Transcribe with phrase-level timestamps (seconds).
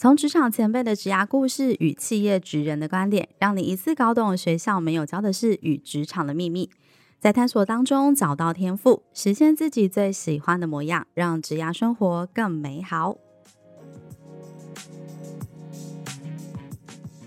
[0.00, 6.70] 从职场前辈的职涯故事与企业职人的观点，让你一次搞懂学校没有教的事与职场的秘密，
[7.18, 13.18] 在探索当中找到天赋，实现自己最喜欢的模样，让职涯生活更美好。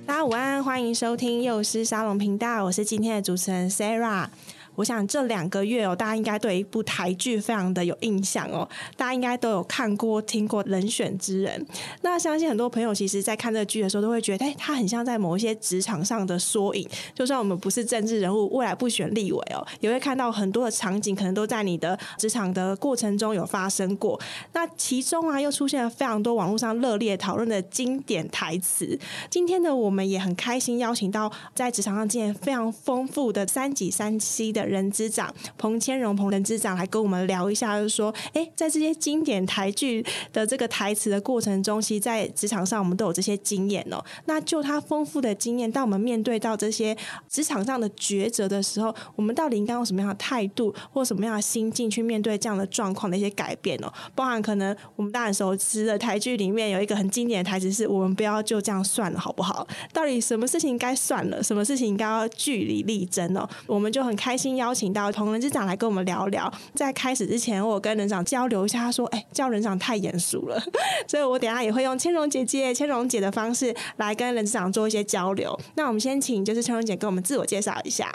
[0.08, 4.30] 大家午安，欢迎收听幼师沙龙频道，我是今天的主持人 Sarah。
[4.76, 11.63] 我想这两个月哦，大家应该对一部台剧非常的有印象哦，大家应该都有看过、听过《人选之人》。
[12.02, 16.90] 那相信很多朋友其实，在看这个剧的时候，都会觉得，哎，他很像在某一些职场上的缩影。
[17.13, 24.20] 就算我们不是政治人物，未来不选立委哦，也会看到很多的场景，可能都在你的职场的过程中有发生过。
[24.54, 28.98] 那其中啊，又出现了非常多网络上热烈讨论的经典台词。
[29.29, 34.63] 今天呢，我们也很开心邀请到在职场上经验非常丰富的三级三 C 的。
[34.66, 44.04] 人之长彭千荣，彭人之长来跟我们聊一下，就是说，哎，在这些经典台剧的这个台词的过程中，其实，在职场上我们都有这些经验哦。
[44.26, 46.96] 那就他丰富的经验，当我们面对到这些
[47.30, 53.91] 职场上的抉择的时候，我们到底应该用什么样的态度或什么样的心境去面对这样的状况的一些改变哦？
[54.16, 63.50] 包含可能我们大家熟知的台剧里面有一个很经典的台词是：“我们不要就这样算了，好不好？”到底什么事情该算了，什么事情应该要据理力争哦？
[63.68, 64.53] 我们就很开心。
[64.56, 66.51] 邀请到同仁之长来跟我们聊聊。
[66.73, 70.62] 在开始之前，我跟人长交流一下，他说：“哎、叫人长太严肃了。”
[71.07, 75.59] 所以，我等下也会用千荣姐姐、千荣姐的方式来跟人长做一些交流。
[75.75, 78.13] 那我们先请就是千荣姐跟我们自我介绍一下。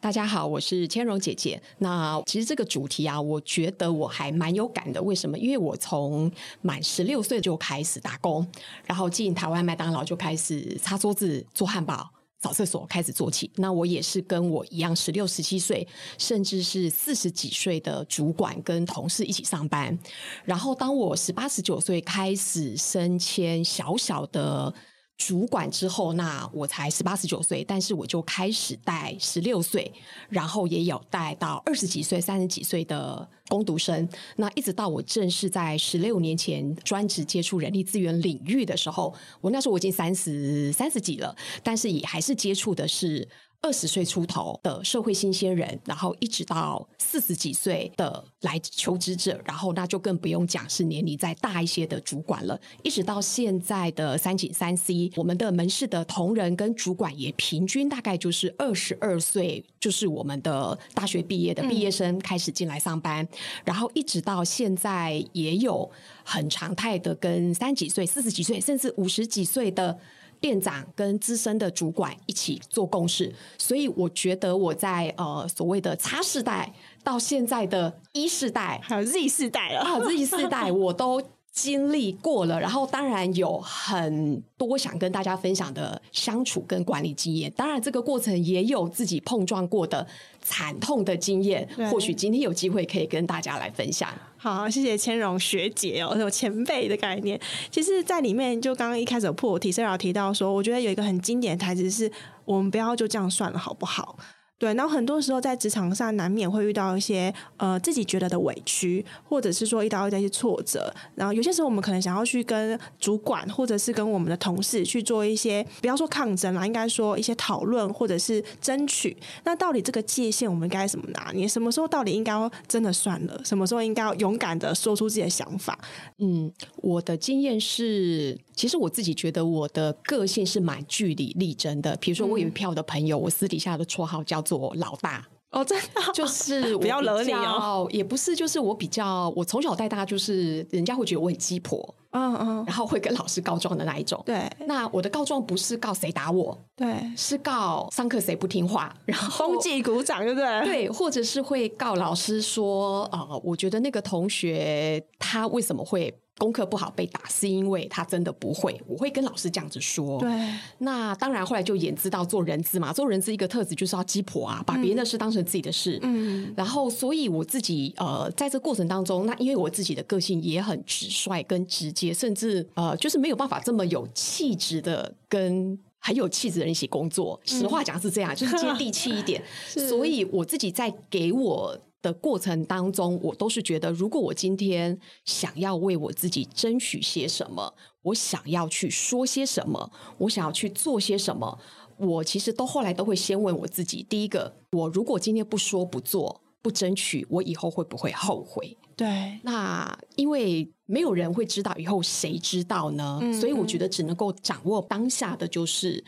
[0.00, 1.58] 大家好，我是千荣姐姐。
[1.78, 5.02] 那其实这个主题啊，我觉得我还蛮有感的。
[5.02, 5.38] 为什么？
[5.38, 8.46] 因为我从满十六岁就开始打工，
[8.84, 12.10] 然后进台湾麦当劳就开始擦桌子、做汉堡。
[12.44, 15.88] 扫厕所开始做起，那我也是跟我一样，十六、十七岁，
[16.18, 19.98] 甚至是四十几岁的主管跟同事一起上班。
[20.44, 24.70] 然后，当我十八、十九岁开始升迁小小的
[25.16, 29.90] 主管之后，那我才十八十九岁，但是我就开始带十六岁，
[30.28, 34.08] 然后也有带到二十几岁、三十几岁的工读生。
[34.36, 43.28] 那一直到我正式在十六年前专职接触人力资源领域的时候，我那时候我已经三十三十几了，但是也还是接触的是。
[43.64, 52.60] 二十岁出头的社会新鲜人，然后一直到四十几岁的来求职者，然后那就更不用讲是年龄再大一些的主管了。
[52.82, 63.26] 一直到现在的三井三 C，我们的门市的同仁跟主管也平均大概就是二十二岁，就是我们的大学毕业的毕业生开始进来上班，
[63.64, 65.90] 然后一直到现在也有
[66.22, 69.98] 很常态的跟三几岁、四十几岁，甚至五十几岁的。
[70.44, 76.70] 店长跟资深的主管一起做共事，所以我觉得我在呃所谓的差世代
[77.02, 79.80] 到现在的一世代还有 Z 世代了。
[79.80, 81.18] 啊，Z 世代我都
[81.54, 90.04] 经历过了，然后当然有很多想跟大家分享的相处跟管理经验，当然这个过程也有自己碰撞过的
[90.42, 94.10] 惨痛的经验，或许今天有机会可以跟大家来分享。
[94.36, 97.40] 好，谢谢千荣学姐哦，有前辈的概念。
[97.70, 102.10] 其实，在里面就刚刚一开始有破题，虽然提到说，我觉得有一个很经典的台词是：
[102.44, 104.18] 我们不要就这样算了，好不好？
[104.56, 110.94] 对，然后很多时候在职场上难免会遇到一些呃自己觉得的委屈，或者是说遇到一些挫折。
[111.16, 119.14] 然后有些时候我们可能想要去跟主管，或者是跟我们的同事去做一些，不要说抗争啦，应该说一些讨论或者是争取。
[119.42, 121.46] 那到底这个界限我们该怎么拿捏？
[121.48, 122.32] 什么时候到底应该
[122.68, 123.40] 真的算了？
[123.44, 125.78] 什么时候应该要勇敢的说出自己的想法？
[126.18, 131.96] 嗯，我的经验是，其实我自己觉得我的个性是蛮据理力争的。
[131.96, 144.20] 比如说，我有一票的朋友，嗯、我私底下的绰号叫做老大哦，真的就是 不要惹你哦，也不是，就是我比较，我从小带大，就是人家会觉得我很鸡婆，嗯嗯，然后会跟老师告状的那一种。
[144.26, 150.64] 对，那我的告状不是告谁打我，对，是告上课谁不听话，然后风纪鼓掌，对不对？
[150.64, 156.12] 对，或者是会告老师说，呃，我觉得那个同学他为什么会。
[156.38, 158.80] 功课不好被打，是因为他真的不会。
[158.86, 160.18] 我会跟老师这样子说。
[160.20, 160.30] 对。
[160.78, 165.98] 那当然，后来就演知道做人资嘛，做人资一个特质就是要鸡婆啊，把别人的事当成自己的事。
[166.02, 166.52] 嗯。
[166.56, 175.78] 然后，所以我自己呃，在这过程当中，那因为我自己的个性也很直率跟直接，甚至呃，就是没有办法这么有气质的跟。
[176.06, 177.40] 很有气质的人一起工作。
[177.46, 179.42] 实话讲是这样，就是接地气一点。
[179.66, 181.74] 所以我自己在给我
[182.04, 191.58] 的过程当中，我都是觉得，如果我今天想要为我自己争取些什么，我想要去说些什么，我想要去做些什么，
[191.96, 198.76] 我其实都后来都会先问我自己：第一个，我如果今天不说不做不争取，我以后会不会后悔？
[198.94, 203.18] 对，那因为没有人会知道以后，谁知道呢？
[203.22, 206.04] 嗯嗯，所以我觉得只能够掌握当下的，就是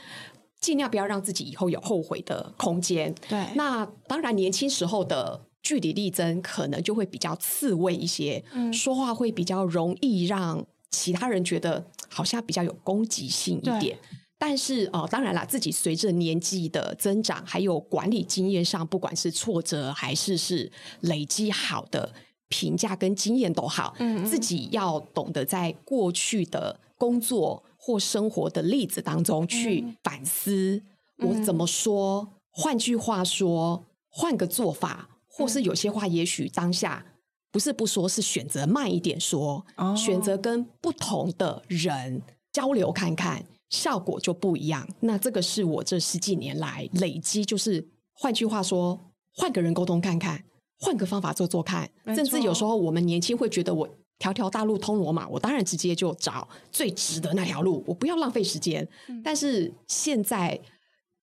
[0.61, 3.15] 尽量不要让自己以后有后悔的空间。
[3.29, 13.99] 对，那当然年轻时候的据理力争可能就会比较刺猬一些，嗯，说话会比较容易让其他人觉得好像比较有攻击性一点。
[14.39, 20.71] 但是哦、呃，当然啦，自己随着年纪的增长，还有管理经验上，不管是挫折还是是
[21.01, 22.13] 累积好的。
[22.49, 30.81] 评价跟经验都好，嗯，自己要懂得在过去的工作或生活的例子当中去反思，
[31.19, 32.29] 我怎么说？
[32.53, 37.05] 换句话说，换个做法，或是有些话，也许当下
[37.53, 39.65] 不是不说，是选择慢一点说，
[39.97, 42.23] 选择跟不同的人
[42.53, 44.89] 交流看看，效果就不一样。
[45.01, 48.99] 那这个是我这十几年来累积，就是换句话说，
[49.35, 50.43] 换个人沟通看看。
[50.79, 53.89] 换个方法做做看，甚至有时候我们年轻会觉得我
[54.19, 58.87] 条条大路通罗马，我当然直接就找最直的那条路，我不要浪费时间。
[59.09, 60.61] 嗯、但是现在，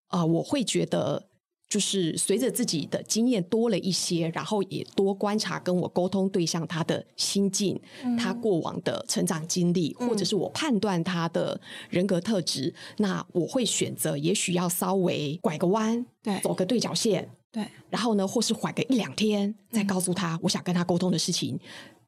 [0.08, 1.28] 呃，我会觉得，
[1.74, 11.60] 就是随着自己的经验多了一些，然后也多观察跟我沟通对象他的心境、嗯、他过往的成长经历，或者是我判断他的
[11.90, 17.28] 人格特质，嗯、那我会选择也许要稍微拐个弯，对，走个对角线。
[17.50, 21.60] 对，然后呢，或是缓个一两天，再告诉他我想跟他沟通的事情，嗯、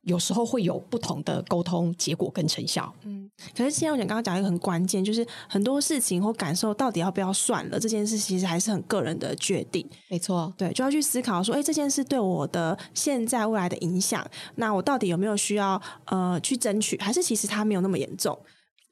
[0.06, 2.92] 有时候会有不同的沟通结果跟成效。
[3.02, 9.86] 嗯，可是现在我想刚刚讲一个很关键，就是很多事情或感受到底要不要算了，这件事其实还是很个人的决定。
[10.08, 14.24] 没错，对，就要去思考说，哎，这件事对我的现在未来的影响，
[14.54, 18.38] 那我到底有没有需要呃去争取，还是其实它没有那么严重？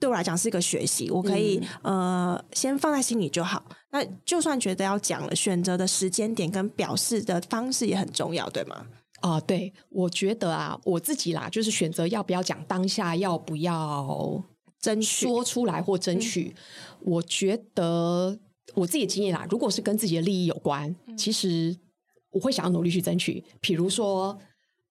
[0.01, 3.65] 对我来讲是一个学习，我可以、嗯、呃先放在心里就好。
[3.91, 8.85] 那就算觉得要讲了，选择的时间点跟表示的方式也很重要，对吗？
[9.25, 14.45] 啊、呃，对，我觉得啊，我自己啦，就是选择要不要讲当下，要不要
[14.79, 16.55] 争取说出来或争取。
[16.55, 18.39] 嗯、我觉得
[18.75, 21.75] 我自己的经验啦，如果是跟自己的利益有关，嗯、其实
[22.33, 23.43] 我会想要努力去争取。
[23.61, 24.39] 比如说。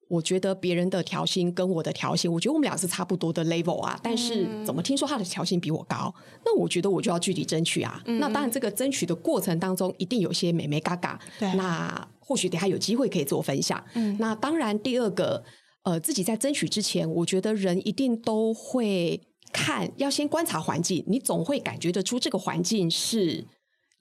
[0.10, 4.00] 我觉得别人的调薪跟我的调薪，我觉得我们俩是差不多的 level 啊。
[4.04, 6.14] 但是怎么听说他的调薪比我高？
[6.46, 8.00] 那我觉得我就要具体争取啊。
[8.06, 11.20] 嗯、那当然，这个争取的过程当中，一定有些美眉嘎嘎。
[11.40, 11.52] 对。
[11.56, 13.84] 那或许等下有机会可以做分享。
[13.96, 14.16] 嗯。
[14.20, 15.44] 那当然，第二个，
[15.84, 19.20] 呃，自己在争取之前，我觉得人一定都会
[19.52, 21.04] 看，要先观察环境。
[21.08, 23.46] 你总会感觉得出这个环境是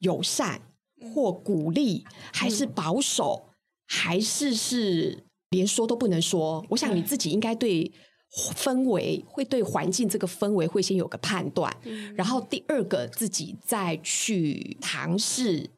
[0.01, 0.61] 友善
[1.15, 3.55] 或鼓励，还是保守，嗯、
[3.87, 5.25] 还是是。
[5.53, 7.93] 连说都不能说，我想你自己应该对
[8.57, 15.69] 氛围会对环境这个氛围会先有个判断，嗯、然后第二个自己再去尝试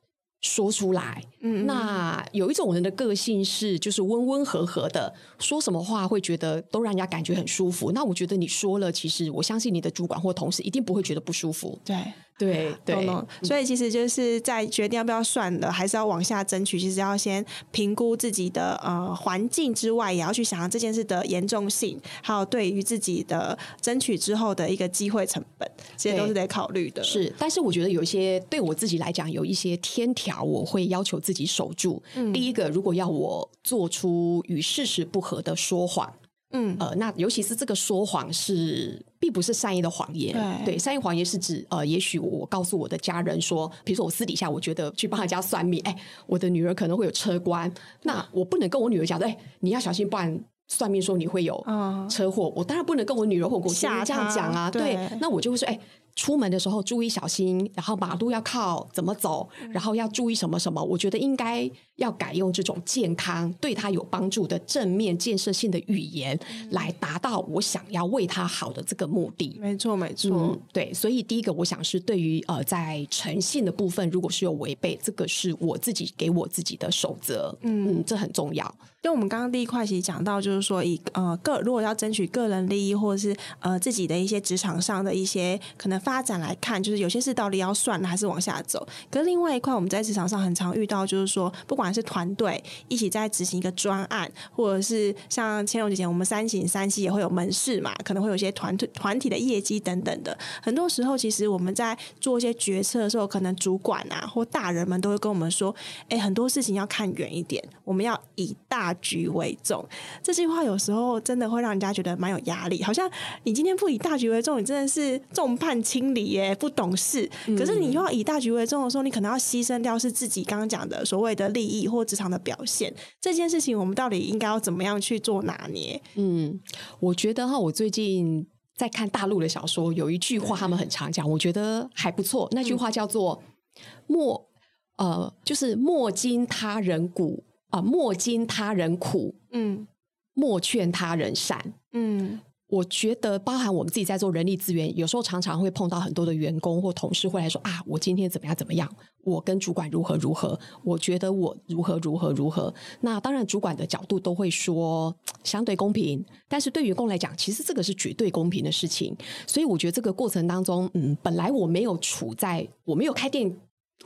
[0.44, 1.22] 说出来。
[1.40, 7.92] 嗯，那有一种人的个性是就是温温和和的，说什么话会觉得都让人家感觉很舒服。
[7.92, 11.78] 那我觉得你说了，其实我相信你的主管或同事一定不会觉得不舒服。
[11.84, 11.96] 对。
[12.36, 13.08] 对对，
[13.44, 16.80] 所以其实就是在决定要不要算了，还是要往下争取。
[16.80, 27.04] 其实要先评估自己的呃环境之外，也要去想想这件事的严重性，还有对于自己的争取之后的一个机会成本，这些都是得考虑的。
[27.04, 32.02] 是，但是我觉得有一些对我自己来讲，有一些天条，我会要求自己守住。
[32.14, 36.12] 嗯，第一个，如果要我做出与事实不合的说谎。
[36.56, 40.32] 嗯，呃，那尤其是这个说谎是并不是善意的谎言，
[40.64, 45.96] 对，对，善意谎言是指呃，也许我告诉我的家人说，比如说我私底下我觉得去帮他家算命，哎，
[46.28, 47.68] 我的女儿可能会有车关，
[48.02, 50.38] 那我不能跟我女儿讲，哎，你要小心，不然
[50.68, 51.60] 算命说你会有
[52.08, 55.76] 车祸，我当然不能跟我女儿或我这样讲啊，对，那我就会说，哎。
[56.16, 60.82] 出门的时候注意小心，然后马路要靠怎么走，然后要注意什么什么。
[60.82, 66.38] 我觉得应该要改用这种健康、对他有帮助的正面建设性的语言，
[66.70, 69.58] 来达到我想要为他好的这个目的。
[69.60, 70.94] 没错，没错，嗯，对。
[70.94, 77.56] 所以第一个，我想是对于呃，在诚信的部分，如果是有违背，这个是我自己给我自己的守则。
[77.62, 78.72] 嗯，嗯，这很重要。
[79.02, 86.03] 因为我们刚刚第一块其实讲到，就是说以呃个如果要争取个人利益，或者是呃自己的一些职场上的一些可能。
[86.04, 88.86] 发展来看，就是有些事到底要算了还是往下走。
[89.10, 100.36] 可是另外一块，我们在职场上很常遇到，就是说，不管是团队一起在执行一个专案，或者是像千荣姐姐，我们三型三期也会有门市嘛，可能会有一些团队团体的业绩等等的。
[100.62, 105.74] 很多时候，其实我们在做一些决策的时候，可能主管啊或大人们都会跟我们说
[106.10, 109.84] ：“哎，很多事情要看远一点，我们要以大局为重。”
[110.22, 113.10] 这句话有时候真的会让人家觉得蛮有压力，好像
[113.44, 117.30] 你今天不以大局为重，你真的是众叛亲离耶，不懂事。
[117.56, 122.92] 可是你又要以大局为重的时候，你可能要牺牲掉是自己刚刚讲的所谓的利益或职场的表现。
[123.20, 126.02] 这件事情，我们到底应该要怎么样去做拿捏？
[126.16, 126.60] 嗯，
[126.98, 128.44] 我觉得哈，我最近
[128.76, 132.48] 在看大陆的小说，有一句话他们很常讲，我觉得还不错。
[132.50, 133.40] 那句话叫做
[134.08, 134.48] “莫
[134.96, 139.86] 呃，就是莫经他人苦啊，莫经他人苦，嗯，
[140.32, 148.90] 莫劝他人善，嗯。”我觉得，包含我们自己在做人力资源，有时候常常会碰到很多的员工或同事会来说啊，我今天怎么样怎么样，
[149.22, 152.72] 我跟主管如何如何，我觉得我如何如何如何。
[153.02, 159.14] 那当然，主管的角度都会说相对公平，但是对员工来讲，其实这个是绝对公平的事情。
[159.46, 163.54] 所以我觉得这个过程当中，嗯，本来我没有处在，我没有开店，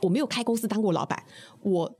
[0.01, 1.23] 我没有开公司当过老板，
[1.63, 1.98] 我。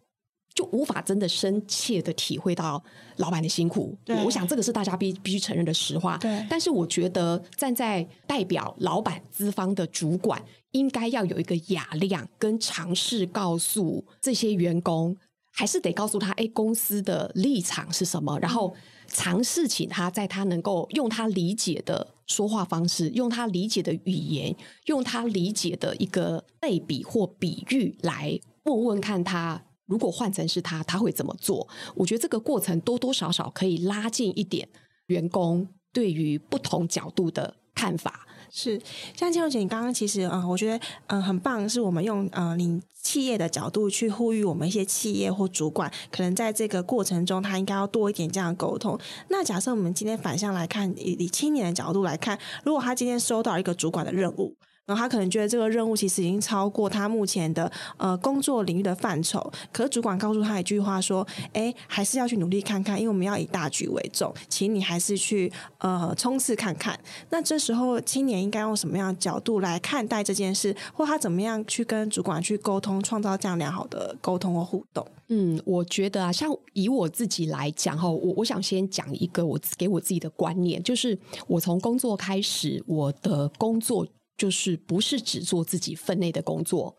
[0.54, 2.84] 就无法真的深切的体会到
[3.18, 6.18] 老板的辛苦，对，我想这个是大家必必须承认的实话。
[6.18, 15.16] 对，但是我觉得站在代表老板资方的主管，应该要有一个雅量跟尝试告诉这些员工，
[15.54, 18.76] 还是得告诉他，哎，公司的立场是什么，然后
[19.08, 24.54] 尝试请他在他能够用他理解的说话方式，用他理解的语言，
[24.88, 29.64] 用他理解的一个类比或比喻来问问看他。
[29.90, 31.68] 如果换成是他，他会怎么做？
[31.96, 34.70] 我觉得这个过程多多少少可以拉近一点
[35.08, 38.28] 员工对于不同角度的看法。
[38.52, 38.80] 是，
[39.16, 49.00] 像千荣姐，你刚刚其实嗯，我觉得嗯很棒，是我们用嗯你企业的角度去呼吁我们一些企业或主管，可能在这个过程中，他应该要多一点这样的沟通。
[49.30, 54.56] 那假设我们今天反向来看，以以青年的角度来看，如果他今天收到一个主管的任务。
[54.90, 59.40] 然后他可能觉得这个任务其实已经超过他目前的呃工作领域的范畴，
[59.72, 75.06] 可是主管告诉他一句话说：“哎，还是要去努力看看，因为我们要以大局为重，请你还是去呃冲刺看看。”那这时候青年应该用什么样的角度来看待这件事，或他怎么样去跟主管去沟通，创造这样良好的沟通和互动？
[75.28, 81.16] 嗯，我觉得啊，像以我自己来讲哈，我我想先讲一个我给我自己的观念，就是
[81.46, 84.08] 我从工作开始，我的工作。
[84.40, 86.96] 就是不是只做自己分内的工作，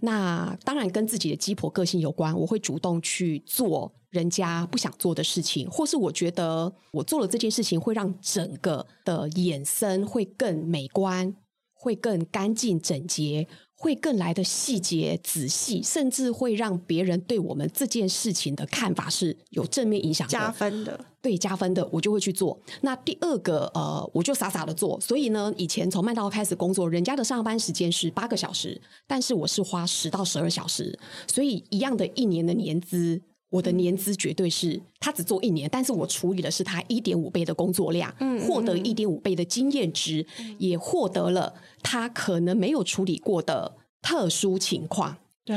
[0.00, 2.36] 那当然跟自己的鸡婆个性有关。
[2.36, 11.32] 我会主动去做人家不想做的事情，或是我觉得我做了这件事情会让整个的衍生会更美观，
[11.74, 13.46] 会更干净整洁。
[13.82, 21.02] 会更来的细节仔细，甚至会让别人对我们这件事情的看法是有正面影响的，加分的。
[21.22, 22.58] 对，加分的，我就会去做。
[22.82, 25.00] 那第二个，呃，我就傻傻的做。
[25.00, 33.22] 所以呢，以前从麦当劳开始工作，人家的上班时间是八个小时，但是我是花十到十二小时，所以一样的一年的年资。
[33.50, 41.52] 我的年资绝对是他只做一年，但是我处理的是他一点五倍的工作量，嗯，获得一点五倍的经验值，嗯，也获得了
[41.82, 45.16] 他可能没有处理过的特殊情况。
[45.44, 45.56] 对，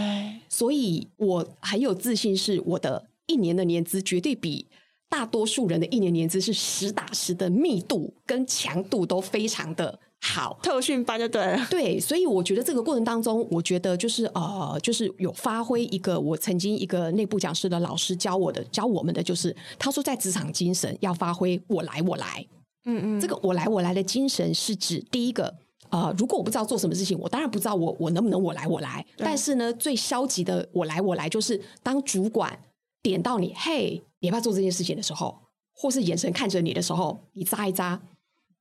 [0.50, 4.68] 所以我很有自信，是我的一年的年资绝对比
[5.08, 10.00] 大多数人的一年年资是实打实的密度跟强度都非常的。
[10.26, 11.68] 好，特训班就对了。
[11.70, 22.46] 对，所以我觉得这个过程当中，我觉得就是呃，就是有发挥一个我曾经一个内部讲师的老师教我的，教我们的就是，他说在职场精神要发挥我来我来。
[22.86, 25.54] 嗯嗯，这个我来我来的精神是指第一个，
[25.90, 29.06] 呃，如果我不知道做什么事情，我当然不知道我我能不能我来我来。
[29.18, 32.58] 但是呢，最消极的我来我来就是当主管
[33.02, 35.38] 点到你，嘿，你要不要做这件事情的时候，
[35.76, 38.02] 或是眼神看着你的时候，你扎一眨。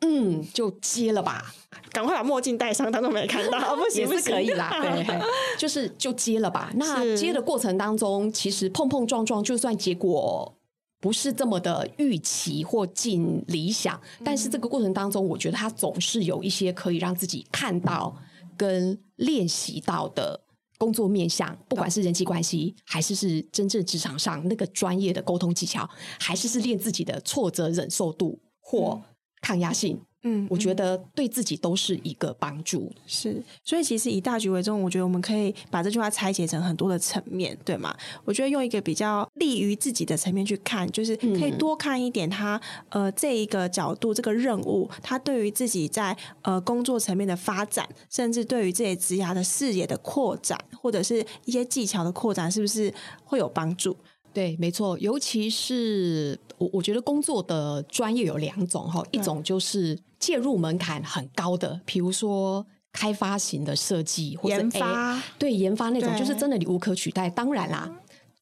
[0.04, 1.54] 嗯，就接了吧，
[1.92, 5.20] 赶快把墨镜戴上，当中没看到， 不行，也是可以啦， 对，
[5.56, 6.72] 就是就接了吧。
[6.74, 10.52] 那接的过程当中，其实碰碰撞撞，就算结果
[11.00, 18.16] 不是这么的预期或尽理想，嗯，但是这个过程当中，我觉得他总是有一些可以让自己看到
[18.56, 20.40] 跟练习到的
[20.78, 29.00] 工作面向，不管是人际关系，还是是真正职场上那个专业的沟通技巧，还是是练自己的挫折忍受度或。
[29.42, 32.88] 抗压性嗯，我觉得对自己都是一个帮助。
[33.08, 37.92] 是，所以其实以大局为重，我觉得我们可以把这句话拆解成很多的层面，对吗？
[38.24, 42.54] 我觉得用一个比较利于自己的层面去看，就是可以多看一点他、
[42.90, 52.94] 嗯、呃这一个角度，这个任务，他对于自己在呃工作层面的发展，甚至对于自己职涯的视野的扩展，或者是一些技巧的扩展，是不是
[53.24, 53.96] 会有帮助？
[54.32, 67.28] 对，没错，尤其是我，我觉得工作的专业有两种哈，一种就是介入门槛很高的，比如说开发型的设计或者研发，对研发那种，就是真的你无可取代。
[67.30, 67.90] 当然啦。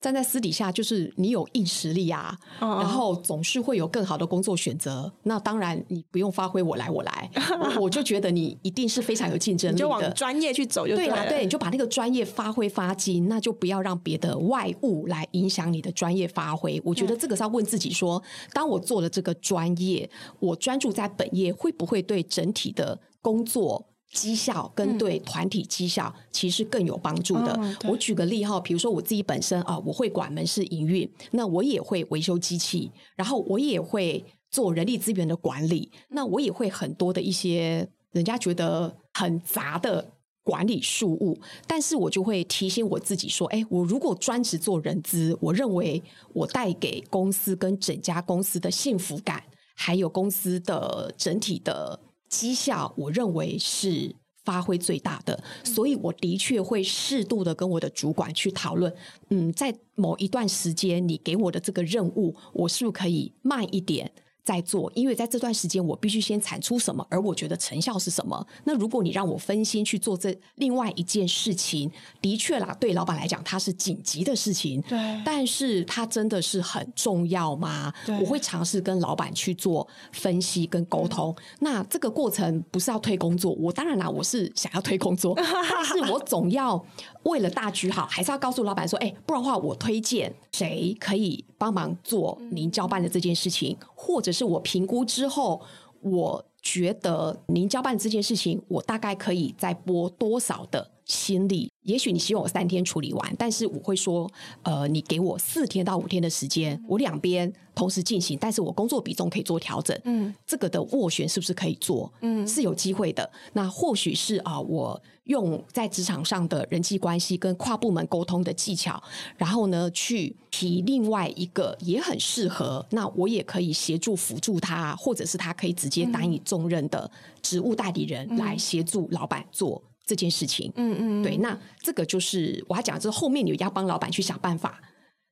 [0.01, 2.81] 站在私底下，就是你有硬实力啊，oh.
[2.81, 5.13] 然后总是会有更好的工作选择。
[5.25, 7.31] 那当然，你不用发挥，我来，我来，
[7.79, 9.79] 我就觉得你一定是非常有竞争力的。
[9.79, 16.81] 就往专业去走就对了，对，你就把那个专业发挥发精，那就不要让别的外物来影响你的专业发挥。
[16.83, 18.23] 我觉得这个是要问自己说：
[18.55, 23.87] 当我做了这个专业，我专注在本业，会不会对整体的工作？
[24.13, 27.57] 绩效跟对团体绩效其实更有帮助的。
[27.61, 40.05] 嗯、我举个例哈，比如说我自己本身啊，我会管门市营运，那我也会维修机器，然后我也会做人力资源的管理，那我也会很多的一些人家觉得很杂的
[40.43, 41.39] 管理事务，
[41.69, 46.03] 但是我就会提醒我自己说，哎，我如果专职做人资，我认为
[46.33, 49.45] 我带给公司跟整家公司的幸福感，
[49.77, 52.01] 还有公司的整体的。
[52.31, 58.95] 绩效，我认为是发挥最大的，所以我的确会适度的跟我的主管去讨论。
[59.29, 64.11] 嗯，在某一段时间，你给我的这个任务，我是不是可以慢一点？
[64.43, 68.47] 在做，因为在这段时间我必须先产出什么，而我觉得成效是什么。
[68.65, 77.93] 那如果你让我分心去做这另外一件事情，的确啦，对老板来讲它是紧急的事情，对，但是它真的是很重要吗？
[78.21, 81.35] 我会尝试跟老板去做分析跟沟通。
[81.61, 86.83] 那这个过程不是要推工作，我当然啦，我是想要推工作， 但是我总要
[87.25, 94.31] 为了大局好，还是要告诉老板说，哎，不然的话，我推荐谁可以帮忙做您交办的这件事情，或者。
[94.31, 95.61] 是我评估之后，
[96.01, 101.71] 我觉得您交办这件事情，我大概可以再拨多少的心理？
[101.83, 104.31] 也许你希望我三天处理完，但是我会说，
[104.63, 109.99] 呃，你给我四天到五天的时间，我两边同时进行，但是我工作比重可以做调整。
[110.05, 112.13] 嗯，这个的斡旋是不是可以做？
[112.21, 113.29] 嗯，是有机会的。
[113.55, 119.03] 那或许是啊、呃，我用在职场上的人际关系跟跨部门沟通的技巧，
[119.37, 127.11] 然后呢，去提另外一个也很适合，那我也可以协助辅助他，或者是他可以直接担以重任的
[127.43, 129.83] 职务代理人来协助老板做。
[130.07, 134.81] 这件事情，嗯嗯，对，那这个就是我还讲，就是后面你要帮老板去想办法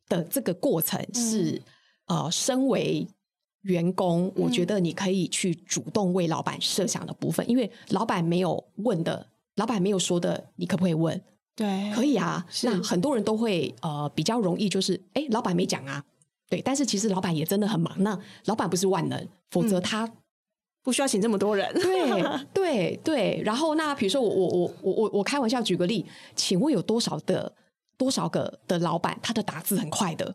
[0.08, 1.60] 的这个过程是，
[2.06, 3.06] 嗯、呃，身为
[3.62, 9.26] 员工，我觉得你可以去主动为老板设想的部分，嗯、因为老板没有问的，
[9.56, 11.20] 老板没有说的，你可不可以问？
[11.56, 12.46] 对，可以啊。
[12.62, 16.04] 那很多人都会呃比较容易就是，哎，老板没讲啊，
[16.48, 20.08] 对，但是其实老板也真的很忙，那老板不是万能，否则他。
[20.88, 22.22] 嗯不需要请这么多人，对
[22.54, 23.42] 对对。
[23.44, 27.52] 然后那比如说我我我我我我开玩笑举个例，请问有多少的
[27.98, 30.34] 多少个的老板，他的打字很快的，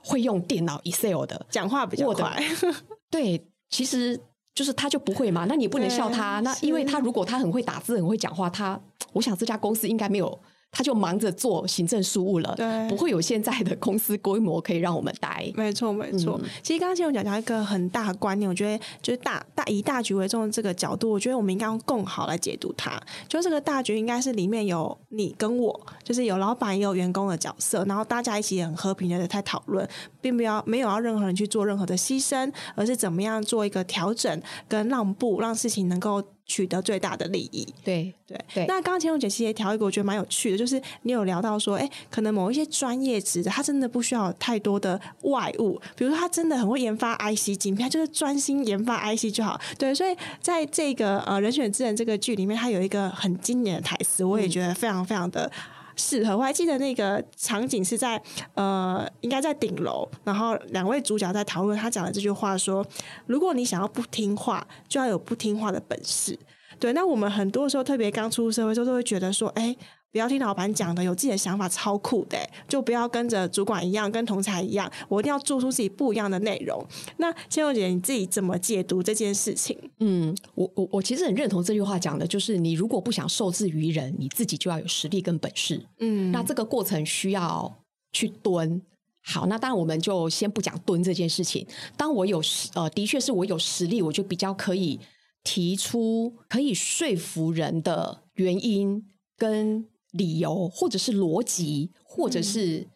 [0.00, 2.40] 会用电脑 Excel 的，讲话比较快。
[3.10, 4.16] 对，其实
[4.54, 6.38] 就是他就不会嘛，那你不能笑他。
[6.40, 8.80] 那因为他如果他很会打字，很会讲话，他
[9.14, 10.40] 我想这家公司应该没有。
[10.70, 15.50] 他就忙着做行政事务了，对，不会有现在的公司规模可以让我们待。
[15.56, 16.38] 没错，没错。
[16.42, 23.00] 嗯、其实刚刚千蓉讲到一个很大的观念，我觉得就是大大以大局为重的这个角度，我觉得我们应该用更好来解读它。
[23.26, 29.88] 就这个大局应该是里面有你跟我，就是有老板也有员工的角色，然后大家一起很和平的在讨论，
[30.20, 36.22] 并不要没有要任何人去做任何的牺牲，而是怎么样做一个调整跟让步，让事情能够。
[36.48, 38.64] 取得最大的利益，对对对。
[38.66, 49.60] 那刚刚千蓉姐其实也调一个，我觉得蛮有趣的，就是你有聊到说，哎，可能某一些专业职的，他真的不需要太多的外物，比如说他真的很会研发 IC 晶片，他就是专心研发 IC 就好。
[49.78, 55.50] 对，所以在这个呃人选之人这个剧里面，他有一个很经典的台词，我也觉得非常非常的。
[55.98, 58.22] 适合，我还记得那个场景是在
[58.54, 62.86] 呃，应该在顶楼，然后两位主角在讨论，他讲的这句话说
[63.26, 66.38] ：“如果你想要不听话，就要有不听话的本事。”
[66.80, 69.76] 对，那我们很多时候，特别刚出社会时候，都会觉得说：“哎。”
[70.10, 76.82] 不要听老板讲的，有自己的想法超酷的，就不要跟着主管一样，跟同侪一样，我一定要做出自己不一样的内容。
[77.18, 79.78] 那千蓉姐，你自己怎么解读这件事情？
[80.00, 85.84] 嗯，我我我其实很认同这句话讲的，就是你如果不想受制于人，你自己就要有实力跟本事。
[85.98, 87.72] 嗯，那这个过程需要
[88.12, 88.80] 去蹲。
[89.22, 91.66] 好，那当然我们就先不讲蹲这件事情。
[91.98, 94.98] 当我有实呃，的确是我有实力，我就比较可以
[95.44, 99.04] 提出可以说服人的原因
[99.36, 102.86] 跟理由，或者是逻辑，或者是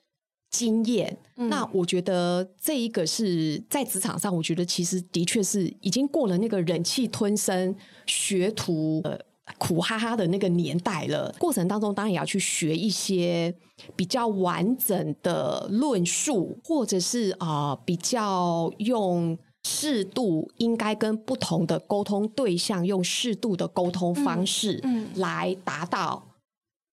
[0.51, 1.19] 经验。
[1.37, 7.75] 嗯、那我觉得这一个是在职场上，我觉得其实的确是已经过了那个忍气吞声
[8.07, 9.19] 学徒呃
[9.59, 11.35] 苦哈哈的那个年代了。
[11.39, 13.55] 过程当中，当然也要去学一些
[13.97, 19.39] 比较完整的论述，或者是啊、呃、比较用。
[19.65, 26.21] 适度应该跟不同的沟通对象用适度的沟通方式，嗯，来达到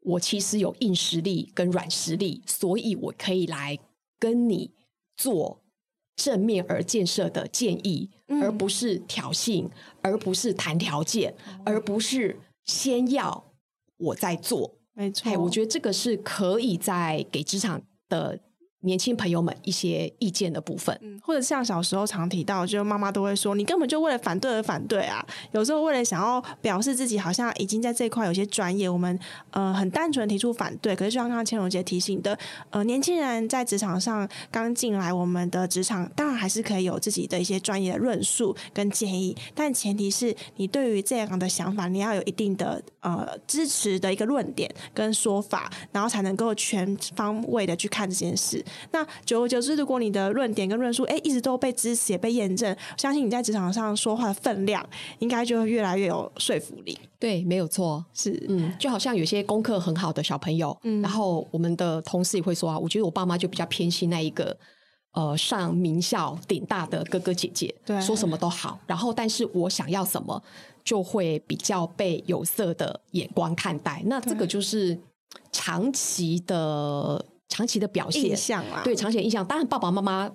[0.10, 3.78] 我其实有硬实力跟软实力，所以我可以来
[4.20, 4.72] 跟你
[5.16, 5.62] 做
[6.16, 8.10] 正面而建设的建议，
[8.42, 9.70] 而不是挑衅，
[10.02, 13.54] 而不是谈条件，而不是先要
[13.98, 14.80] 我再做。
[14.94, 18.40] 没错，我觉得这个是可以在给职场的。
[18.82, 25.26] 年轻朋友们一些意见的部分，嗯，或者像小时候常提到，就妈妈都会说，你根本就为了反对而反对啊。
[25.52, 29.20] 有时候为了想要表示自己好像已经在这一块有些专业，我们
[29.52, 30.96] 呃很单纯提出反对。
[30.96, 32.38] 可是就像刚刚千荣姐提醒的，
[32.70, 48.64] 呃，年轻人在职场上刚进来，我们的职场当然还是可以有自己的一些专业的论述跟建议，但前提是你对于这样的想法，你要有一定的呃支持的一个论点跟说法，然后才能够全方位的去看这件事。
[48.92, 54.86] 那久而久之，如果你的论点跟论述，哎，一直都被支持也被验证，相信你在职场上说话的分量，
[55.20, 56.98] 应该就会越来越有说服力。
[57.20, 64.56] 对，没有错，是，嗯，就好像有些功课很好的小朋友，嗯，然后我们的同事也会说啊，我觉得我爸妈就比较偏心那一个，
[65.14, 70.42] 呃，上名校顶大的哥哥姐姐，对，说什么都好，然后但是我想要什么，
[70.84, 74.98] 就会比较被有色的眼光看待，那这个就是
[75.52, 77.26] 长期的。
[77.50, 80.32] 长期的表现，印象啊对长期的印象，当然爸爸妈妈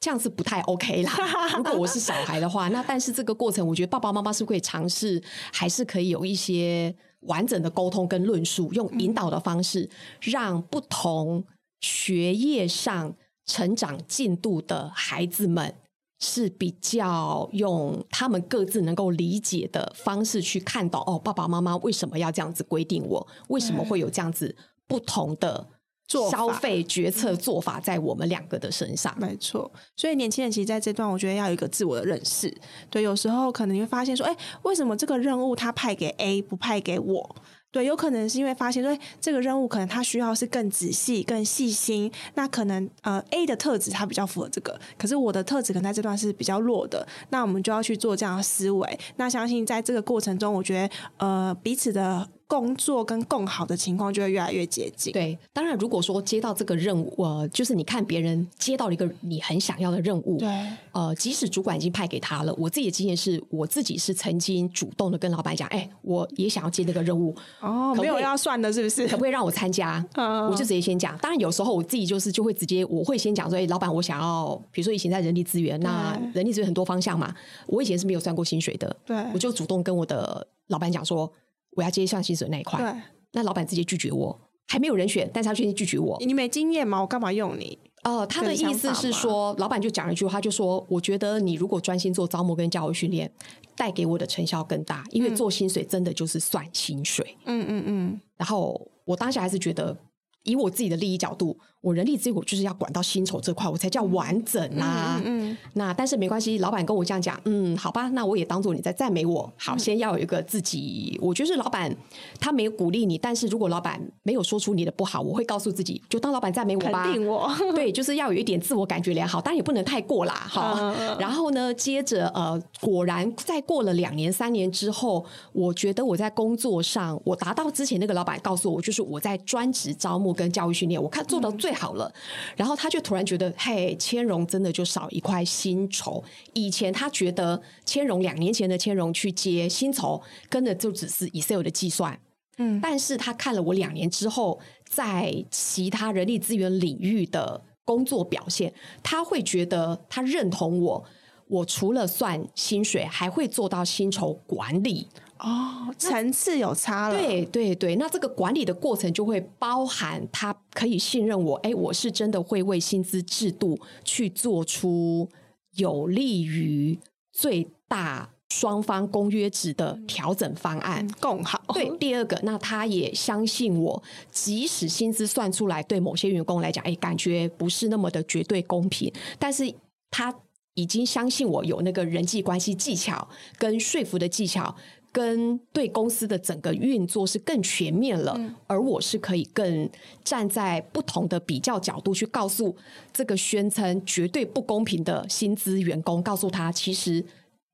[0.00, 1.12] 这样是不太 OK 啦。
[1.56, 9.88] 如果我是小孩的话，那但是这个过程，我觉得爸爸妈妈是可以尝试，还是可以有一些完整的沟通跟论述，用引导的方式，
[10.20, 11.44] 让不同
[11.80, 13.14] 学业上
[13.46, 15.74] 成长进度的孩子们
[16.20, 23.26] 是比较用他们各自能够理解的方式去看到哦，爸爸妈妈为什么要这样子规定我？
[23.48, 24.54] 为什么会有这样子
[24.86, 25.68] 不同的？
[26.08, 29.70] 消费决策做法在我们两个的身上，没错。
[29.94, 32.52] 所以年轻人其实在这段，我觉得要有一个自我的认识。
[32.88, 37.36] 对，有时候可能你会发现说，哎，为什么这个任务他派给 A 不派给我？
[37.70, 42.10] 对，有可能是因为发现说，这个任务可能他需要是更仔细、更细心。
[42.34, 47.06] 那可能呃 A 的特质他比较符合这个，可是我的特质可能在这段是比较弱的。
[47.28, 48.98] 那我们就要去做这样的思维。
[49.16, 52.26] 那相信在这个过程中，我觉得呃彼此的。
[52.48, 55.12] 工作跟更好的情况就会越来越接近。
[55.12, 60.48] 对，当然，如果说接到这个任务，呃，就是你看别人接到了一个你很想要的任务，对，
[60.92, 69.06] 呃，即使主管已经派给他了，我自己的经验是，我自己是曾经主动的跟老板讲，哎，我也想要接那个任务，哦，没有要算的，是不是？
[69.06, 70.02] 可不可以让我参加？
[70.14, 71.16] 嗯，我就直接先讲。
[71.18, 77.34] 当然，有时候我自己就是就会直接，我会先讲说，哎，老板，我想要，比如说以前在人力资源，那人力资源很多方向嘛，
[77.66, 81.30] 我以前是没有算过薪水的，对，我就主动跟我的老板讲说，
[81.78, 83.00] 我要接上薪水那一块，对。
[83.34, 84.36] 那老板直接拒绝我，
[84.66, 86.16] 还没有人选，但是他决定拒绝我。
[86.18, 87.00] 你没经验吗？
[87.00, 87.78] 我干嘛用你？
[88.02, 93.30] 呃，他的意思是说，老板就讲了一句话，就说：“我觉得你如果专心做招募跟教育训练，
[93.76, 98.20] 带给我的成效更大，因为做薪水真的就是算薪水。”嗯嗯嗯。
[98.36, 99.96] 然后我当下还是觉得。
[100.44, 105.20] 以我自己的利益角度，我人力资源我就是要管到薪酬这块，我才叫完整啊。
[105.24, 109.52] 嗯，嗯，那但是没关系，老板跟我这样讲，嗯，好吧，那我也当做你在赞美我。
[109.56, 111.94] 好，先要有一个自己，我觉得是老板
[112.40, 117.04] 他没有鼓励你，但是如果老板没有说出你的不好，我会告诉自己，就当老板赞美我吧。
[117.04, 117.50] 肯定我。
[117.74, 120.34] 对，就是要有一点自我感觉良好，但也不能太过啦。
[120.48, 130.28] 好，嗯，然后呢，接着呃，果然在过了两年三年之后，我觉得我在工作上我达到之前那个老板告诉我，就是我在专职招募。
[130.38, 136.22] 跟教育训练，我看做到最好了，嗯、然后他就突然觉得，嘿，千荣真的就少一块薪酬。
[136.54, 142.18] 以前他觉得千荣两年前的千荣去接薪酬，跟的就只是 Excel 的计算，
[142.56, 151.04] 嗯，但是他看了我两年之后在其他人力资源领域的工作表现，他会觉得他认同我，
[151.46, 155.06] 我除了算薪水，还会做到薪酬管理。
[155.38, 157.18] 哦，层次有差了。
[157.18, 165.28] 对对对，那这个管理的过程就会包含他可以信任我，哎，我是真的会为薪资制度去做出
[165.76, 166.98] 有利于
[167.32, 171.62] 最大双方公约值的调整方案，嗯、更好。
[171.72, 179.72] 对，第二个，那他也相信我，即使薪资算出来对某些员工来讲，哎，感觉不是那么的绝对公平，但是
[180.10, 180.34] 他。
[180.74, 183.26] 已经相信我有那个人际关系技巧
[183.58, 184.72] 跟说服的技巧。
[185.10, 189.88] 跟对公司的整个运作是更全面了，嗯，而我是可以更
[190.22, 192.76] 站在不同的比较角度去告诉
[193.12, 197.24] 这个宣称绝对不公平的薪资员工，告诉他其实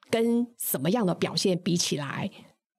[0.09, 2.31] 跟什么样的表现比起来。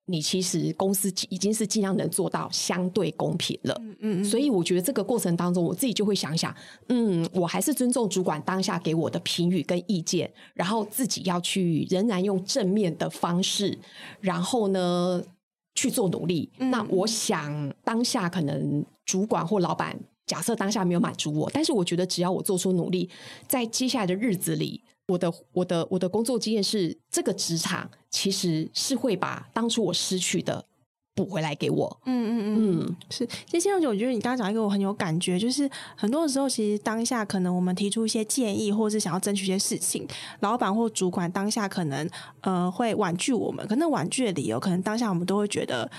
[0.08, 6.56] 你其实公司已经是尽量能做到相对公平了，嗯嗯，所以我觉得这个过程当中，我自己就会想想，
[6.90, 13.76] 嗯，我还是尊重主管当下给我的评语跟意见，然后自己要去仍然用正面的方式，
[14.22, 15.24] 然后呢
[15.74, 16.52] 去做努力。
[16.60, 23.10] 嗯，那我想当下可能主管或老板假设当下没有满足我，但是我觉得只要我做出努力，
[23.48, 24.84] 在接下来的日子里。
[25.08, 30.66] 我的我的我的工作经验是，这个职场其实是会把当初我失去的
[31.14, 32.02] 补回来给我。
[32.06, 33.26] 嗯嗯嗯，嗯是。
[33.28, 40.08] 其实千荣，我觉得你刚刚讲一个我很有感觉，就是很多的时候，其实当下可能我们提出一些建议，或者是想要争取一些事情，
[40.40, 42.10] 老板或主管当下可能
[42.42, 45.90] 呃会婉拒我们，可能婉拒的理由，可能当下我们都会觉得。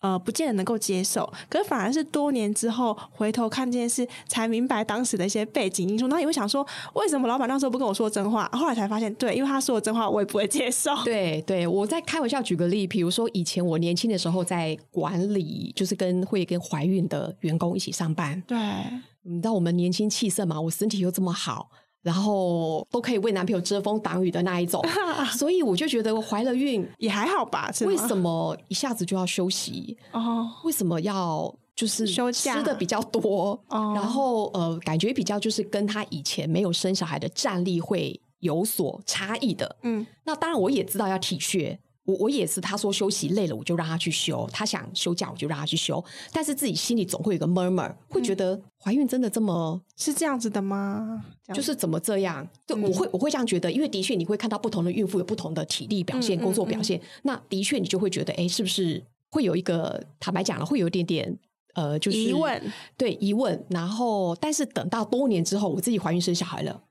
[0.00, 6.06] 呃，不见得能够接受，可是反而是多年之后回头看这件事，才明白当时的一些背景因素。
[6.06, 8.48] 然后也会想说，为什么老板那时候不跟我说真话？
[8.52, 10.90] 后来才发现，对，因为他说的真话，我也不会接受。
[11.04, 18.42] 对对，我在开玩笑举个例，比如说以前我年轻的时候在管理，就是跟会跟怀孕的员工一起上班。
[18.46, 18.56] 对，
[19.22, 21.70] 你知道我们年轻气盛嘛，我身体又这么好。
[22.02, 24.82] 然后都可以为男朋友遮风挡雨的那一种，
[25.36, 27.70] 所以我就觉得我怀了孕也还好吧？
[27.86, 29.96] 为什么一下子就要休息？
[30.12, 33.62] 哦，为什么要就是休假吃的比较多？
[33.94, 39.76] 然后呃，感觉比较就是跟他以前没有生小孩的战力会有所差异的。
[39.82, 41.76] 嗯，那当然我也知道要体恤。
[42.04, 46.02] 我我也是，他说休息累了，我就让他去休；他想休假，我就让他去休。
[46.32, 51.22] 但是自己心里总会有个 murmur，会觉得怀孕真的这么是这样子的吗？
[51.52, 52.48] 就是怎么这样？
[52.66, 57.00] 就我会我会这样觉得，因为的确你会看到不同的孕妇有不同的体力表现、工作表现。
[57.22, 61.38] 那的确你就会觉得，哎，是不是会有一个坦白讲了，会有一点点
[61.74, 63.62] 呃，就是疑问，对疑问。
[63.68, 66.82] 然后，但是等到多年之后，我自己怀孕生小孩了，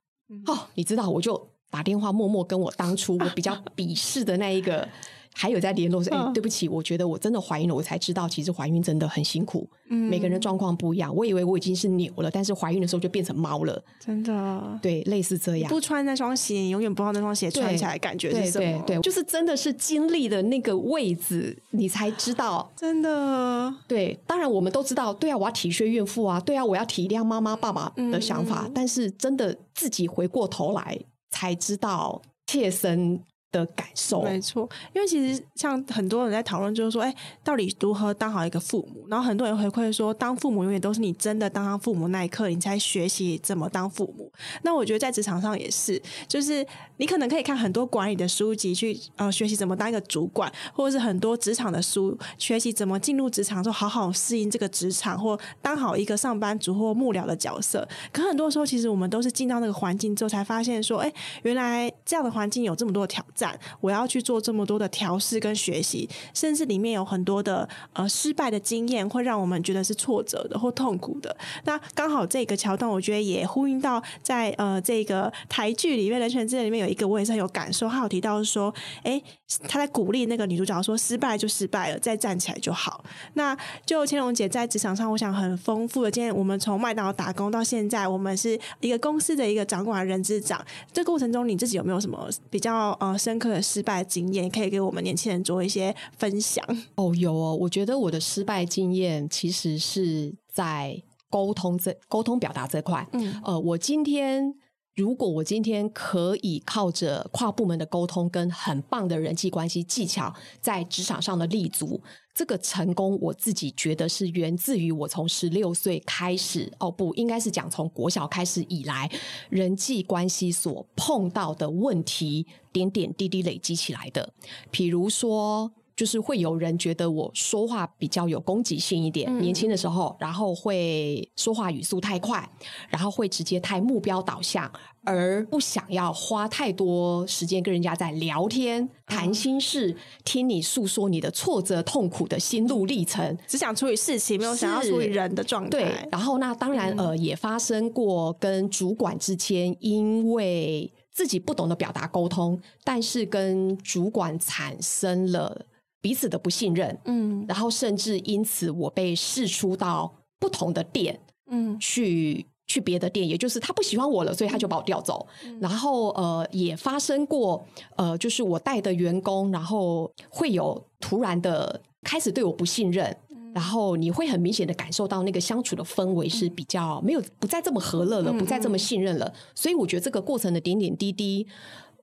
[0.45, 1.50] 哦，你知道我就。
[1.69, 4.88] 打电话默默跟我当初我比较鄙视的那一个，
[5.34, 9.69] 还有在联络说，哎，对不起，我觉得我真的怀孕了，我才知道其实怀孕真的很辛苦。
[9.91, 13.82] 嗯，每个人状况不一样，我以为我已经是牛了，但是怀孕的时候就变成猫了。
[13.99, 15.69] 真的，对，类似这样。
[15.69, 18.84] 不穿那双鞋，你永远不知道那双鞋穿起来感觉是什么。
[18.86, 22.69] 对就是真的是经历的那个位置，你才知道。
[22.75, 30.99] 真的，对，当然我们都知道，对啊，我要体恤孕妇啊，对啊，我要体谅妈妈爸爸的想法，嗯，但是真的自己回过头来。
[31.32, 39.05] 才知道妾身的感受，没错，因为其实像很多人在讨论，就是说，哎，到底如何当好一个父母？
[39.07, 44.31] 然后很多人回馈说，当父母永远都是你真的当上父母那一刻，你才学习怎么当父母。
[44.62, 46.65] 那我觉得在职场上也是，就是
[46.97, 57.88] 你可能可以看很多管理的书籍去呃学习怎么当一个主管，或者是很多职场的书学习怎么进入职场之后好好适应这个职场，或当好一个上班族或幕僚的角色。
[58.13, 63.38] 可很多时候，其实我们都是进到那个环境之后，才发现说，哎，原来这样的环境有这么多的挑战。
[63.39, 71.36] 展我要去做这么多的调试跟学习，甚至里面有很多的呃失败的经验，会让我们觉得是挫折的或痛苦的。
[71.63, 77.88] 那刚好这个桥段，我觉得也呼应到在呃这个台剧里面人权之人里面有一个，我也是很有感受。
[77.88, 78.73] 他有提到说，
[79.04, 79.21] 哎，
[79.67, 83.03] 他在鼓励那个女主角说，失败就失败了，再站起来就好。
[83.33, 86.35] 那就千龙姐在职场上，我想很丰富的经验。
[86.35, 90.63] 我们从麦当劳打工到现在，我们是一个公司的一个掌管人资长。
[90.93, 96.63] 这过程中，你自己有没有什么比较呃深刻的失败经验，可以给我们年轻人做一些分享？
[96.95, 103.07] 哦，有哦，我觉得我的失败经验其实是在沟通这沟通表达这块。
[103.13, 104.53] 嗯，呃，我今天
[104.99, 112.01] 如果我今天可以靠着跨部门的沟通跟很棒的人际关系技巧，在职场上的立足。
[112.35, 119.09] 这个成功，我自己觉得是源自于我从十六岁开始，哦不，应该是讲从国小开始以来，
[119.49, 124.33] 人际关系所碰到的问题，点点滴滴累积起来的。
[124.69, 125.71] 比如说。
[125.99, 132.49] 就是会有人觉得我说话比较有攻击性一点，嗯、年轻的时候，然后会说话语速太快，
[132.88, 134.71] 然后会直接太目标导向，
[135.03, 145.69] 而不想要花太多时间跟人家在聊天、谈心事，嗯、听你诉说你的挫折、痛苦的心路历程，只想处理事情，没有想要处理人的状态。
[145.69, 155.65] 对，然后那当然、嗯、呃，也发生过跟主管之间因为自己不懂得表达沟通，但是跟主管产生了。
[156.01, 161.19] 彼此的不信任，嗯，然后甚至因此我被释出到不同的店，
[161.51, 165.27] 嗯，去去别的店，也就是他不喜欢我了，所以他就把我调走。
[165.43, 167.65] 嗯、然后呃，也发生过
[167.97, 179.25] 呃，就是我带的员工，然后会有突然的开始对我不信任，嗯、然后你会很明显的感受到那个相处的氛围是比较没有不再这么和乐了，嗯、不再这么信任了。
[179.25, 181.47] 嗯、所以我觉得这个过程的点点滴滴，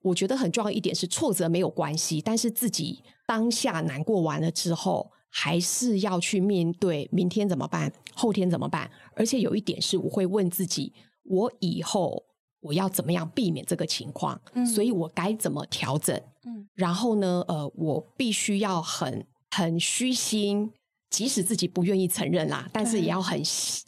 [0.03, 5.11] 我觉得很重要一点是挫折没有关系，但是自己当下难过完了之后。
[5.29, 8.91] 还是要去面对明天怎么办，后天怎么办？
[9.15, 12.25] 而且有一点是，我会问自己：我以后
[12.61, 14.41] 我要怎么样避免这个情况？
[14.55, 16.19] 嗯，所以我该怎么调整？
[16.47, 20.73] 嗯，然后呢，呃，我必须要很很虚心，
[21.11, 23.39] 即使自己不愿意承认啦，但是也要很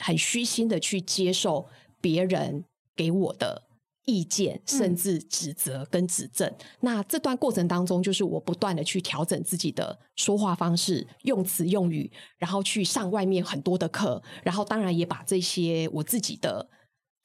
[0.00, 1.64] 很虚心的去接受
[2.02, 2.62] 别人
[2.94, 3.62] 给我的。
[4.08, 6.48] 意见，甚至指责跟指正。
[6.48, 16.66] 嗯、那这段过程当中，就是我不断的去调整自己的说话方式、用词用语，然后去上外面很多的课，然后当然也把这些我自己的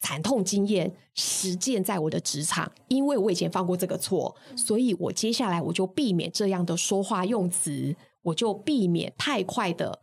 [0.01, 2.69] 惨痛经验实践在我的职场。
[2.89, 10.01] 因为我以前犯过这个错，所以我接下来我就避免这样的说话用词，我就避免太快的。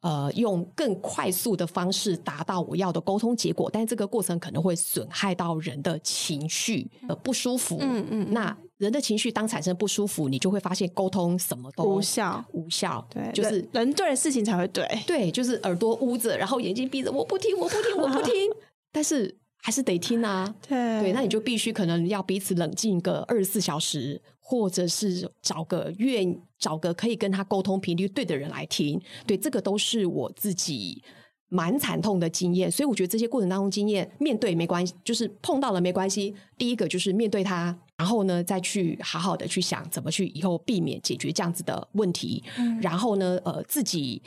[0.00, 7.76] 呃，用更快速的方式达到我要的沟通结果，但是这个过程可能会损害到人的情绪，呃，不舒服。
[7.80, 13.06] 嗯嗯，嗯那人的情绪当产生不舒服，你就会发现沟通什么都无效，无效。
[13.10, 14.86] 对，就是人，人对的事情才会对。
[15.06, 18.32] 对，就是耳朵捂着，然后眼睛闭着，我不听，我不听，我不听。
[18.90, 20.54] 但是还是得听啊。
[20.66, 24.20] 对对，那你就必须可能要彼此冷静个二十四小时。
[24.42, 31.00] 或者是找个愿找个可以跟他沟通频率对的人来听，对，这个都是我自己
[31.48, 36.34] 蛮惨痛的经验，所以我觉得这些过程当中经验面对没关系，就是碰到了没关系。
[36.58, 44.20] 第一个就是面对他，然后呢再去好好的去想怎么去以后避免解决这样子的问题，嗯、然后呢呃自己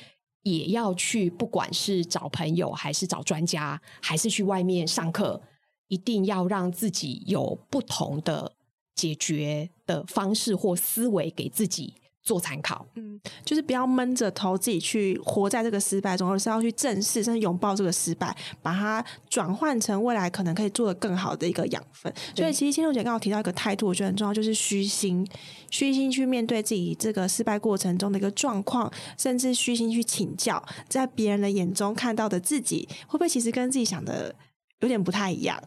[0.43, 5.41] 也要去不管是找朋友还是找专家，还是去外面上课，
[5.87, 8.53] 一定要让自己有不同的。
[8.95, 22.11] 解决的方式或思维给自己做参考，嗯，就是不要闷着头自己去活在这个失败中，而是要去正视甚至拥抱这个失败，把它转换成未来可能可以做的更好的一个养分。
[22.33, 25.27] 所以，其实千露姐刚刚提到一个态度，我觉得很重要，就是虚心，
[25.69, 34.33] 虚心去面对自己这个失败过程中的一个状况，甚至虚心去请教，在别人的眼中看到的自己，会不会其实跟自己想的
[34.79, 35.61] 有点不太一样？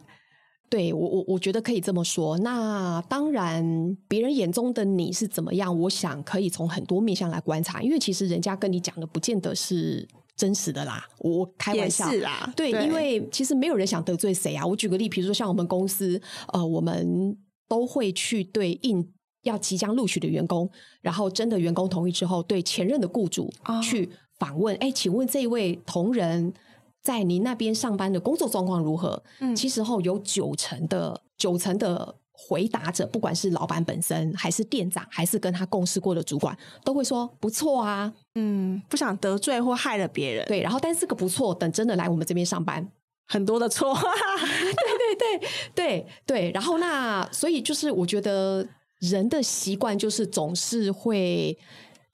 [0.69, 2.37] 对我，我我觉得可以这么说。
[2.39, 5.77] 那当然，别人眼中的你是怎么样？
[5.79, 11.07] 我想可以从很多面向来观察，因为其实人家跟你讲的不见得是真实的啦。
[11.19, 14.65] 我开玩笑，是啦，对，对因为其实没有人想得罪谁啊。
[14.65, 17.37] 我举个例，比如说像我们公司，呃，我们
[17.69, 19.07] 都会去对应
[19.43, 20.69] 要即将录取的员工，
[21.01, 23.49] 然后真的员工同意之后，对前任的雇主
[23.81, 24.75] 去访问。
[24.77, 26.53] 哎、哦，请问这一位同仁。
[27.01, 29.23] 在您那边上班的工作状况如何？
[29.39, 38.13] 嗯，其实后有九成的九成的回答者，不管是老板本身，还是店长，还是跟他共事过的主管，都会说不错啊。
[38.35, 40.45] 嗯，不想得罪或害了别人。
[40.47, 42.87] 对，然后但是这个不错，等真的来我们这边上班，
[43.27, 43.93] 很多的错。
[43.95, 48.67] 对对对对对，然后那所以就是我觉得
[48.99, 51.57] 人的习惯就是总是会。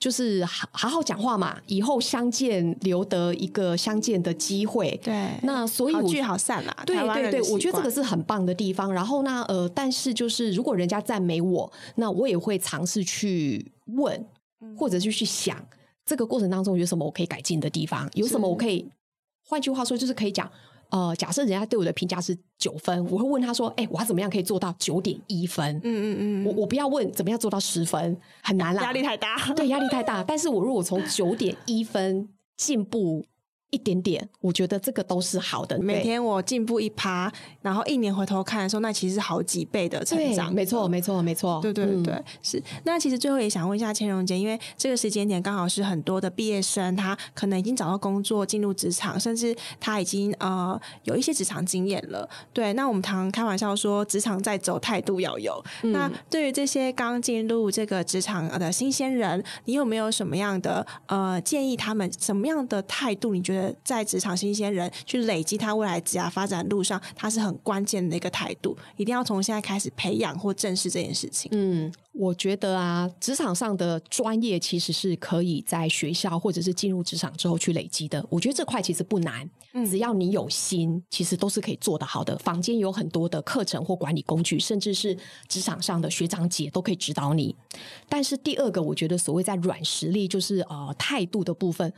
[0.04, 5.00] 就是好好好讲话嘛，以后相见留得一个相见的机会。
[5.02, 6.76] 对，那所以好聚好散啦。
[6.86, 8.92] 对对对，我觉得这个是很棒的地方。
[8.92, 14.26] 然后呢，呃，但是就是如果人家赞美我，那我也会尝试去问，
[14.78, 15.68] 或者是去想，嗯、
[16.06, 18.86] 这个过程当中有什么我可以改进的地方，有什么我可以，
[19.48, 20.52] 换句话说，就是可以讲。
[20.94, 29.36] 呃，假设人家对我的评价是九分，我会问他说：“哎、欸，我要怎么样可以做到九点一分？”嗯嗯嗯，我我不要问怎么样做到十分，很难啦，压力太大。
[29.56, 30.24] 对，压力太大。
[30.24, 33.26] 但是我如果从九点一分进步。
[33.74, 35.76] 一点点，我觉得这个都是好的。
[35.80, 37.32] 每天我进步一趴，
[37.64, 40.54] 然后一年回头看的时候，那其实是好几倍的成长。
[40.54, 41.60] 没错，没错，没错。
[41.60, 42.62] 对对对，嗯、是。
[42.84, 52.30] 那其实最后也想问一下千荣姐，因为这个时间点刚好是很多的毕业生，他可能已经找到工作，进入职场，甚至他已经呃有一些职场经验了。
[52.54, 55.60] 对，那我们常开玩笑说，职场在走，态度要有。
[55.82, 61.76] 嗯、那对于这些刚进入这个职场的新鲜人，你有没有什么样的呃建议？
[61.76, 63.34] 他们什么样的态度？
[63.34, 63.63] 你觉得？
[63.84, 71.52] 在职场新鲜人去累积他未来职业发展路上，他是很关键的一个态度，一定要从现在开始培养或正视这件事情。
[71.54, 71.94] 嗯。
[72.14, 78.24] 我觉得啊，职场上的专业其实是可以在学校或者是进入职场之后去累积的。
[78.30, 79.50] 我觉得这块其实不难，
[79.86, 82.38] 只要你有心，其实都是可以做得好的。
[82.38, 87.56] 房间有很多的课程或管理工具，甚至是职场上的学长姐都可以指导你。
[88.08, 91.92] 但是第二个，我觉得所谓在软实力，就是呃态度的部分，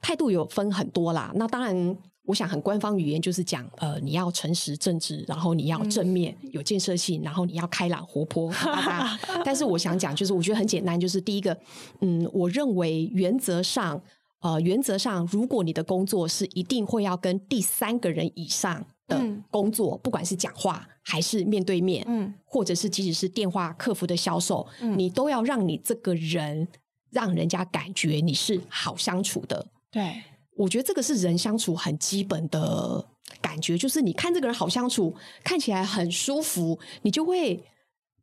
[0.00, 1.32] 态度有分很多啦。
[1.34, 1.96] 那当然。
[2.28, 8.52] 我想很官方语言就是讲，呃，你要诚实正直，然后你要正面、嗯、有建设性，然后你要开朗活泼。
[9.42, 11.56] 但是我想讲，就是我觉得很简单，就是第一个，
[12.02, 13.98] 嗯，我认为原则上，
[14.40, 19.20] 呃，原则上，如果你的工作是一定会要跟第三个人以上的
[19.50, 26.68] 工作，嗯、不管是讲话还是面对面，嗯，或者是即使是电话客服的销售，嗯，你都要让你这个人
[27.10, 30.22] 让人家感觉你是好相处的，对。
[30.56, 33.04] 我觉得这个是人相处很基本的
[33.40, 35.14] 感觉，就是你看这个人好相处，
[35.44, 37.62] 看起来很舒服，你就会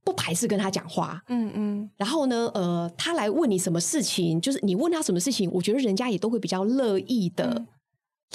[0.06, 1.22] 不排斥跟他讲话。
[1.28, 1.89] 嗯嗯。
[1.97, 7.66] 然后呢，呃，他来问你什么事情，就是你问他什么事情，我觉得人家也都会比较乐意的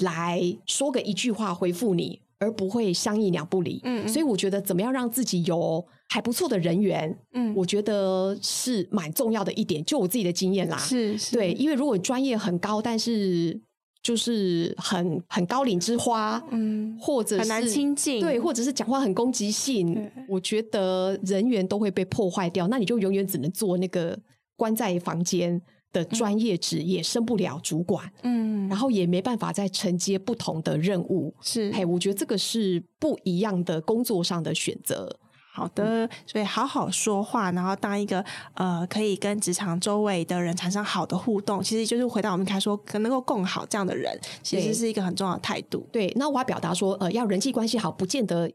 [0.01, 3.79] 来说个一句话回复你，而不会相一两不离。
[3.83, 4.07] 嗯嗯。
[4.07, 9.83] 所以我觉得怎么样让自己有还不错的人缘，嗯，我觉得是蛮重要的一点。
[9.85, 11.35] 就我自己的经验啦，是是。
[11.35, 13.59] 对，因为如果专业很高，但是
[14.03, 22.67] 就是很很高岭之花，嗯，或者是很难亲近，对，或者是讲话很攻击性，我觉得人员都会被破坏掉。
[22.67, 24.17] 那你就永远只能做那个
[24.55, 25.61] 关在房间
[25.93, 35.15] 的专业职，业升不了主管，嗯，然后也没办法再承接不同的任务，是，嘿，我觉得这个是不一样的工作上的选择。
[35.53, 38.23] 好的，所以好好说话，然后当一个
[38.53, 45.85] 呃，可以跟职场周围的人产生好的互动，其实就是回到我们开始说，可能够共好这样的人，其实是一个很重要的态度。
[45.91, 48.49] 对，那我要表达说，呃，要人际关系好，不见得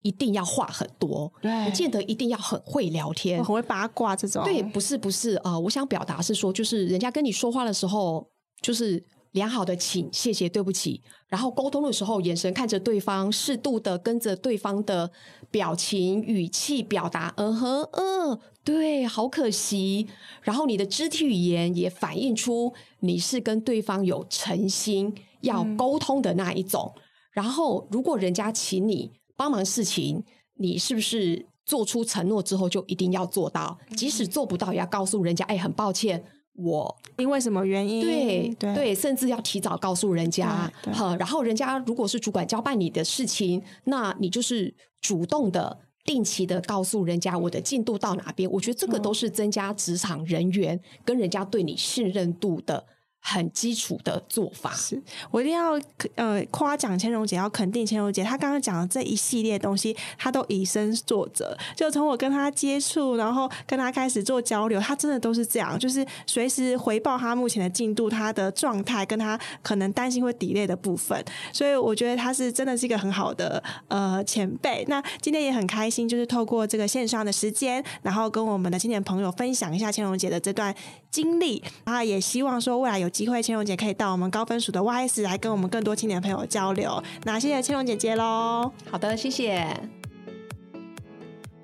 [0.00, 4.42] 一定要话很多，对，不见得一定要很会聊天，很会八卦这种。
[4.42, 8.26] 对，不是不是，呃，我想表达是说，就是人家跟你说话的时候，
[8.62, 9.04] 就是。
[9.32, 15.10] 良好的请、谢谢、对不起，然后沟通的时候，眼神看着对方，适度的跟着对方的
[15.50, 20.08] 表情、语气表达，嗯哼，嗯，对，好可惜。
[20.42, 26.92] 然后你的肢体语言也反映出你是跟对方有诚心要沟通的那一种。
[26.96, 27.02] 嗯、
[27.32, 30.24] 然后，如果人家请你帮忙事情，
[30.58, 33.78] 你是不是做出承诺之后就一定要做到？
[33.96, 36.24] 即使做不到，也要告诉人家，哎，很抱歉。
[36.54, 38.02] 我因为什么原因？
[38.02, 40.70] 对对对，甚至要提早告诉人家。
[40.92, 48.50] 好，然后人家如果是主管交办你的事情，那你就是主动的、定期的告诉人家我的进度到哪边。
[48.50, 52.84] 我觉得这个都是增加职场人员跟人家对你信任度的。
[53.22, 55.00] 很基础的做法，是
[55.30, 55.78] 我一定要
[56.14, 58.24] 呃夸奖千荣姐，要肯定千荣姐。
[58.24, 61.56] 她刚刚讲的这一系列东西，她都以身作则。
[61.76, 71.22] 就从我跟她接触，然后跟她开始做交流，她真的都是这样，就是随时回报她目前的进度、她的状态，跟她可能担心会 delay 的部分。
[71.52, 74.82] 所以我觉得她是真的是一个很好的呃前辈。
[74.88, 80.74] 那今天也很开心，就是透过这个线上的时间，然后跟我们的青年朋友分享一下千荣姐的这段
[81.10, 81.62] 经历。
[81.84, 83.09] 然后也希望说未来有。
[83.10, 87.02] 机会，千荣姐可以到我们高分署的 YS 来跟我们更多青年朋友交流。
[87.24, 88.72] 那谢谢千荣姐姐喽。
[88.90, 89.76] 好的，谢谢，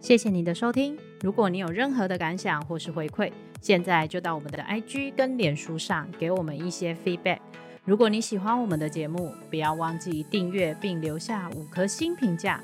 [0.01, 0.99] 谢谢你的收听。
[1.23, 3.33] 如果你有任何的感想或是回馈，
[3.63, 7.39] 现在就到我们的 IG 跟脸书上给我们一些 feedback。
[7.85, 12.61] 如果你喜欢我们的节目，不要忘记订阅并留下五颗星评价，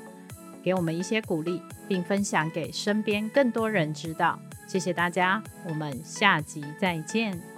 [0.61, 4.37] 给我们一些鼓励，并分享给身边更多人知道。
[4.67, 7.52] 谢谢大家，我们下集再见。